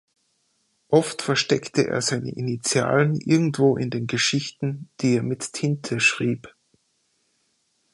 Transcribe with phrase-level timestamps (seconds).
[0.87, 6.55] Oft versteckte er seine Initialen irgendwo in den Geschichten, die er mit Tinte schrieb.